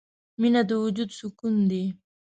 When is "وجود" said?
0.83-1.09